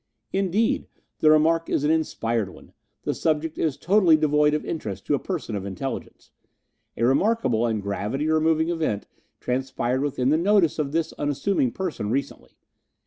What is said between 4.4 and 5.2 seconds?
of interest to a